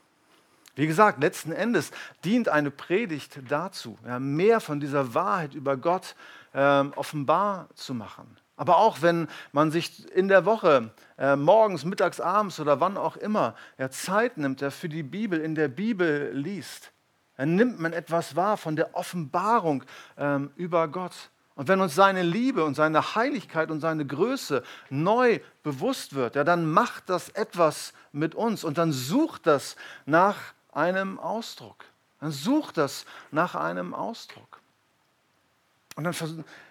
[0.76, 1.92] Wie gesagt, letzten Endes
[2.24, 6.16] dient eine Predigt dazu, ja, mehr von dieser Wahrheit über Gott
[6.54, 8.38] äh, offenbar zu machen.
[8.62, 13.18] Aber auch wenn man sich in der Woche, äh, morgens, mittags, abends oder wann auch
[13.18, 16.92] immer, ja, Zeit nimmt, der für die Bibel, in der Bibel liest,
[17.38, 19.84] dann nimmt man etwas wahr von der Offenbarung
[20.16, 21.32] ähm, über Gott.
[21.56, 26.44] Und wenn uns seine Liebe und seine Heiligkeit und seine Größe neu bewusst wird, ja,
[26.44, 30.38] dann macht das etwas mit uns und dann sucht das nach
[30.72, 31.86] einem Ausdruck.
[32.20, 34.61] Dann sucht das nach einem Ausdruck.
[35.96, 36.14] Und dann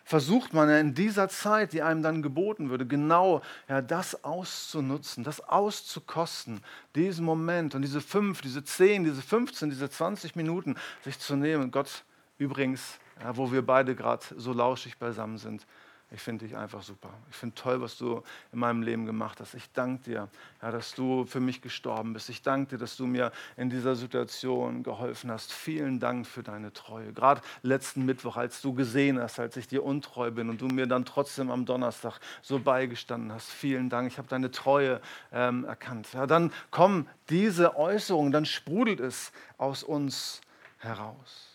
[0.05, 5.41] versucht man in dieser Zeit, die einem dann geboten würde, genau ja, das auszunutzen, das
[5.41, 6.63] auszukosten,
[6.95, 11.71] diesen Moment und diese fünf, diese zehn, diese 15, diese 20 Minuten sich zu nehmen.
[11.71, 12.05] Gott
[12.39, 15.67] übrigens, ja, wo wir beide gerade so lauschig beisammen sind,
[16.13, 17.11] ich finde dich einfach super.
[17.31, 19.55] Ich finde toll, was du in meinem Leben gemacht hast.
[19.55, 20.29] Ich danke dir,
[20.61, 22.29] ja, dass du für mich gestorben bist.
[22.31, 25.53] Ich danke dir, dass du mir in dieser Situation geholfen hast.
[25.53, 27.13] Vielen Dank für deine Treue.
[27.13, 30.89] Gerade letzten Mittwoch, als du gesehen hast, als ich dir untreu bin und du mir
[30.89, 33.49] dann trotzdem am Donnerstag so beigestanden hast.
[33.49, 34.11] Vielen Dank.
[34.11, 35.01] Ich habe deine Treue
[35.33, 36.09] ähm, erkannt.
[36.13, 40.41] Ja, dann kommen diese Äußerungen, dann sprudelt es aus uns
[40.79, 41.50] heraus.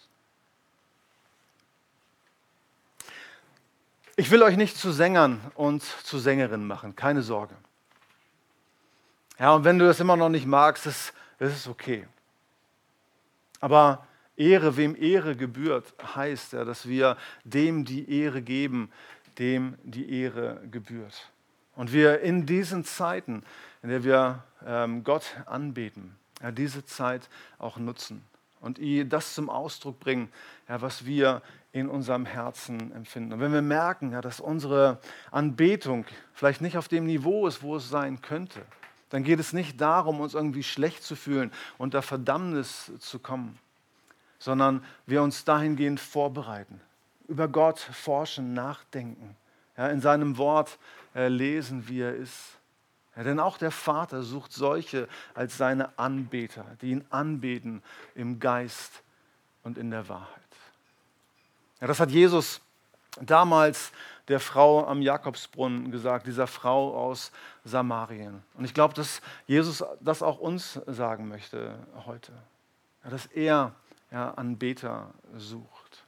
[4.17, 7.53] Ich will euch nicht zu Sängern und zu Sängerinnen machen, keine Sorge.
[9.37, 12.07] Ja, und wenn du das immer noch nicht magst, das, das ist okay.
[13.59, 18.89] Aber Ehre, wem Ehre gebührt, heißt ja, dass wir dem die Ehre geben,
[19.37, 21.29] dem die Ehre gebührt.
[21.75, 23.43] Und wir in diesen Zeiten,
[23.83, 27.27] in der wir ähm, Gott anbeten, ja, diese Zeit
[27.59, 28.23] auch nutzen
[28.61, 28.79] und
[29.11, 30.31] das zum Ausdruck bringen,
[30.69, 31.41] ja, was wir
[31.75, 33.33] in unserem Herzen empfinden.
[33.33, 34.97] Und wenn wir merken, ja, dass unsere
[35.29, 38.61] Anbetung vielleicht nicht auf dem Niveau ist, wo es sein könnte,
[39.09, 43.59] dann geht es nicht darum, uns irgendwie schlecht zu fühlen, unter Verdammnis zu kommen,
[44.39, 46.79] sondern wir uns dahingehend vorbereiten,
[47.27, 49.35] über Gott forschen, nachdenken,
[49.75, 50.79] ja, in seinem Wort
[51.13, 52.57] äh, lesen, wie er ist.
[53.17, 57.83] Ja, denn auch der Vater sucht solche als seine Anbeter, die ihn anbeten
[58.15, 59.03] im Geist
[59.63, 60.44] und in der Wahrheit.
[61.81, 62.61] Ja, das hat Jesus
[63.21, 63.91] damals
[64.27, 67.31] der Frau am Jakobsbrunnen gesagt, dieser Frau aus
[67.63, 68.43] Samarien.
[68.55, 72.31] Und ich glaube, dass Jesus das auch uns sagen möchte heute.
[73.03, 73.73] Ja, dass er
[74.11, 76.03] ja, Anbeter sucht.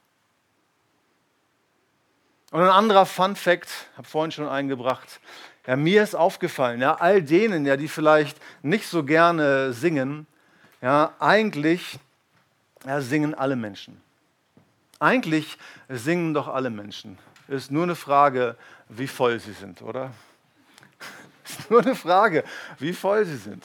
[2.50, 5.20] Und ein anderer Fun Fact, habe vorhin schon eingebracht.
[5.66, 10.26] Ja, mir ist aufgefallen, ja, all denen, ja, die vielleicht nicht so gerne singen,
[10.80, 11.98] ja, eigentlich
[12.86, 14.00] ja, singen alle Menschen.
[14.98, 15.58] Eigentlich
[15.88, 17.18] singen doch alle Menschen.
[17.46, 18.56] Ist nur eine Frage,
[18.88, 20.10] wie voll sie sind, oder?
[21.44, 22.44] Ist nur eine Frage,
[22.78, 23.64] wie voll sie sind.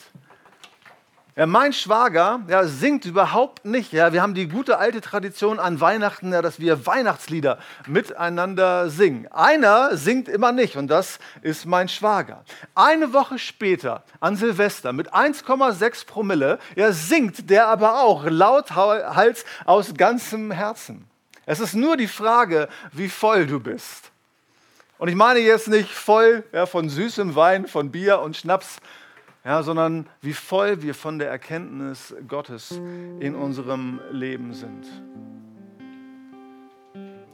[1.35, 3.91] Ja, mein Schwager ja, singt überhaupt nicht.
[3.91, 9.27] Ja, wir haben die gute alte Tradition an Weihnachten, ja, dass wir Weihnachtslieder miteinander singen.
[9.31, 12.43] Einer singt immer nicht und das ist mein Schwager.
[12.75, 19.95] Eine Woche später, an Silvester, mit 1,6 Promille, ja, singt der aber auch lauthals aus
[19.95, 21.09] ganzem Herzen.
[21.45, 24.11] Es ist nur die Frage, wie voll du bist.
[24.97, 28.77] Und ich meine jetzt nicht voll ja, von süßem Wein, von Bier und Schnaps,
[29.43, 32.79] ja, sondern wie voll wir von der Erkenntnis Gottes
[33.19, 34.85] in unserem Leben sind.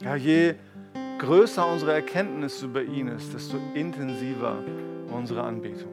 [0.02, 0.56] Ja, je
[1.18, 4.64] größer unsere Erkenntnis über ihn ist, desto intensiver
[5.12, 5.92] unsere Anbetung.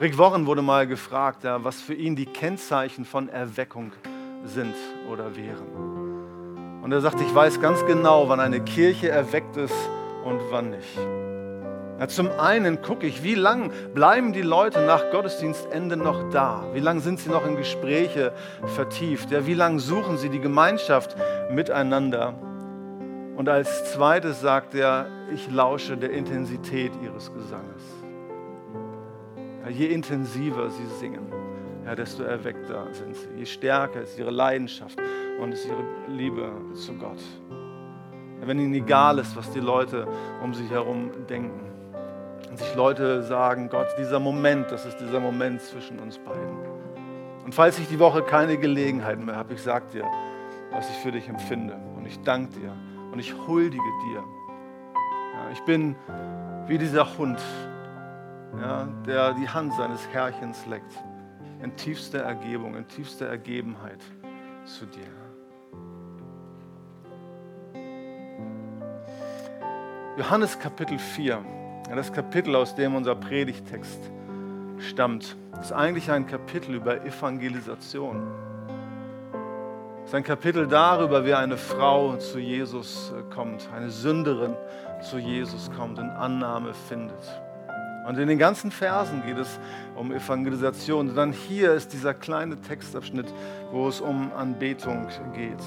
[0.00, 4.11] Rick Warren wurde mal gefragt, ja, was für ihn die Kennzeichen von Erweckung sind
[5.10, 6.82] oder wären.
[6.82, 9.74] Und er sagte, ich weiß ganz genau, wann eine Kirche erweckt ist
[10.24, 10.98] und wann nicht.
[12.00, 16.64] Ja, zum einen gucke ich, wie lange bleiben die Leute nach Gottesdienstende noch da?
[16.72, 18.32] Wie lange sind sie noch in Gespräche
[18.74, 19.30] vertieft?
[19.30, 21.16] Ja, wie lange suchen sie die Gemeinschaft
[21.52, 22.34] miteinander?
[23.36, 27.82] Und als zweites sagt er, ich lausche der Intensität ihres Gesanges.
[29.64, 31.31] Ja, je intensiver sie singen,
[31.84, 33.28] ja, desto erweckter sind sie.
[33.36, 34.98] Je stärker ist ihre Leidenschaft
[35.40, 37.22] und ist ihre Liebe zu Gott.
[38.40, 40.06] Wenn ihnen egal ist, was die Leute
[40.42, 41.70] um sich herum denken.
[42.50, 46.58] Und sich Leute sagen, Gott, dieser Moment, das ist dieser Moment zwischen uns beiden.
[47.44, 50.04] Und falls ich die Woche keine Gelegenheit mehr habe, ich sage dir,
[50.70, 51.76] was ich für dich empfinde.
[51.96, 52.72] Und ich danke dir
[53.12, 54.22] und ich huldige dir.
[55.34, 55.96] Ja, ich bin
[56.66, 57.40] wie dieser Hund,
[58.60, 60.92] ja, der die Hand seines Herrchens leckt.
[61.62, 64.00] In tiefster Ergebung, in tiefster Ergebenheit
[64.64, 65.06] zu dir.
[70.18, 71.44] Johannes Kapitel 4.
[71.88, 74.10] Ja, das Kapitel, aus dem unser Predigtext
[74.78, 78.26] stammt, ist eigentlich ein Kapitel über Evangelisation.
[80.02, 84.54] Es ist ein Kapitel darüber, wie eine Frau zu Jesus äh, kommt, eine Sünderin
[85.00, 87.22] zu Jesus kommt und Annahme findet.
[88.06, 89.60] Und in den ganzen Versen geht es
[89.94, 91.10] um Evangelisation.
[91.10, 93.32] Und dann hier ist dieser kleine Textabschnitt,
[93.70, 95.62] wo es um Anbetung geht.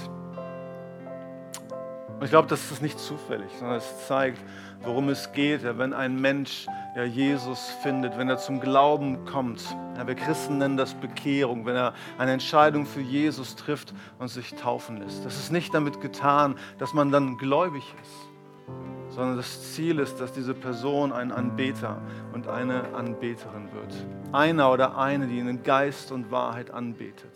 [2.17, 4.39] Und ich glaube, das ist nicht zufällig, sondern es zeigt,
[4.83, 6.65] worum es geht, wenn ein Mensch
[7.07, 9.61] Jesus findet, wenn er zum Glauben kommt.
[10.05, 14.97] Wir Christen nennen das Bekehrung, wenn er eine Entscheidung für Jesus trifft und sich taufen
[14.97, 15.25] lässt.
[15.25, 18.29] Das ist nicht damit getan, dass man dann gläubig ist,
[19.15, 22.01] sondern das Ziel ist, dass diese Person ein Anbeter
[22.33, 23.95] und eine Anbeterin wird.
[24.33, 27.31] Einer oder eine, die in Geist und Wahrheit anbetet.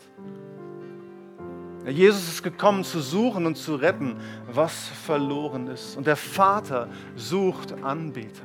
[1.86, 4.16] Jesus ist gekommen zu suchen und zu retten,
[4.52, 5.96] was verloren ist.
[5.96, 8.44] Und der Vater sucht Anbeter.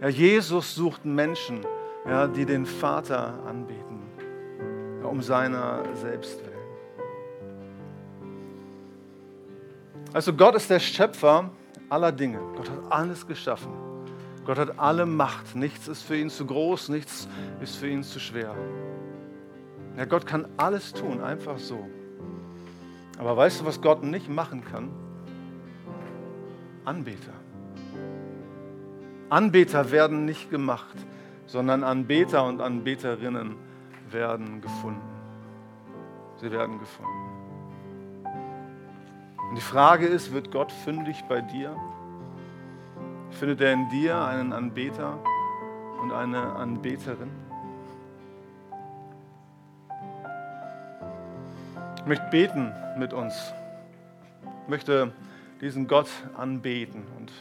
[0.00, 1.62] Ja, Jesus sucht Menschen,
[2.06, 3.98] ja, die den Vater anbeten,
[5.02, 6.50] ja, um seiner selbst willen.
[10.12, 11.50] Also Gott ist der Schöpfer
[11.90, 12.40] aller Dinge.
[12.56, 13.72] Gott hat alles geschaffen.
[14.44, 15.54] Gott hat alle Macht.
[15.54, 17.28] Nichts ist für ihn zu groß, nichts
[17.60, 18.54] ist für ihn zu schwer.
[19.96, 21.86] Ja, Gott kann alles tun, einfach so.
[23.18, 24.90] Aber weißt du, was Gott nicht machen kann?
[26.84, 27.34] Anbeter.
[29.28, 30.96] Anbeter werden nicht gemacht,
[31.46, 33.56] sondern Anbeter und Anbeterinnen
[34.10, 35.02] werden gefunden.
[36.36, 37.39] Sie werden gefunden.
[39.50, 41.76] Und die Frage ist, wird Gott fündig bei dir?
[43.32, 45.18] Findet er in dir einen Anbeter
[46.00, 47.32] und eine Anbeterin?
[51.96, 53.52] Ich möchte beten mit uns.
[54.62, 55.12] Ich möchte
[55.60, 57.02] diesen Gott anbeten.
[57.18, 57.32] Und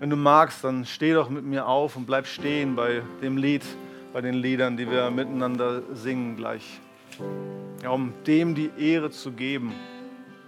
[0.00, 3.64] wenn du magst, dann steh doch mit mir auf und bleib stehen bei dem Lied,
[4.12, 6.78] bei den Liedern, die wir miteinander singen gleich.
[7.82, 9.72] Ja, um dem die Ehre zu geben,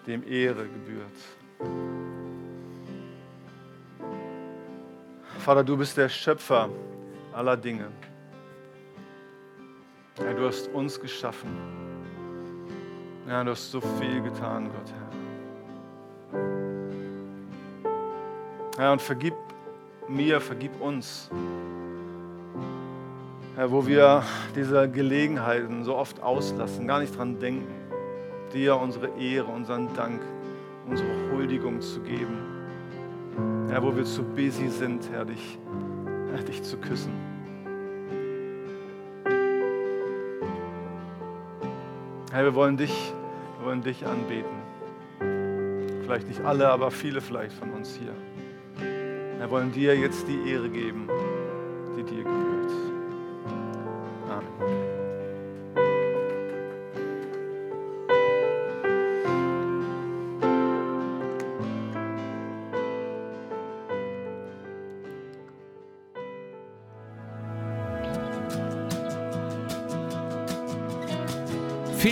[0.06, 1.16] dem Ehre gebührt.
[5.38, 6.68] Vater, du bist der Schöpfer
[7.32, 7.88] aller Dinge.
[10.18, 11.50] Ja, du hast uns geschaffen.
[13.26, 15.10] Ja, du hast so viel getan, Gott, Herr.
[18.78, 19.34] Ja, und vergib
[20.08, 21.30] mir, vergib uns.
[23.56, 24.22] Herr, wo wir
[24.54, 27.79] diese Gelegenheiten so oft auslassen, gar nicht dran denken,
[28.52, 30.20] dir unsere Ehre, unseren Dank,
[30.88, 32.38] unsere Huldigung zu geben.
[33.68, 35.58] Herr, wo wir zu busy sind, Herr, dich,
[36.32, 37.12] Herr, dich zu küssen.
[42.32, 43.12] Herr, wir wollen dich,
[43.58, 44.60] wir wollen dich anbeten.
[46.02, 48.14] Vielleicht nicht alle, aber viele vielleicht von uns hier.
[49.38, 51.08] Wir wollen dir jetzt die Ehre geben,
[51.96, 52.49] die dir gebührt.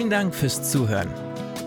[0.08, 1.10] Vielen Dank fürs Zuhören.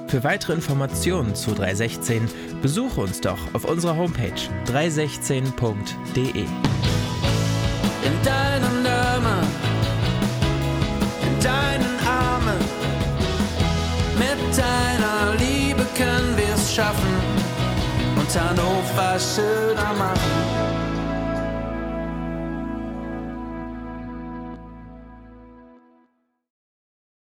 [0.08, 2.28] Für weitere Informationen zu 316
[2.64, 4.34] besuche uns doch auf unserer Homepage
[4.66, 6.42] 316.de.
[6.42, 9.48] In deinem Namen,
[11.22, 12.58] in deinen Armen,
[14.18, 17.14] mit deiner Liebe können wir es schaffen
[18.16, 20.81] und Hannover schöner machen.